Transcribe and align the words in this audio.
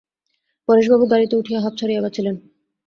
পরেশবাবু 0.69 1.05
গাড়িতে 1.11 1.35
উঠিয়া 1.37 1.59
হাঁপ 1.63 1.73
ছাড়িয়া 1.79 2.03
বাঁচিলেন। 2.03 2.35